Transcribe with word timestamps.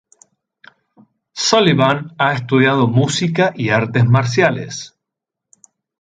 Sullivan 1.31 2.15
ha 2.17 2.33
estudiado 2.33 2.87
música 2.87 3.53
y 3.55 3.69
artes 3.69 4.03
marciales. 4.03 4.97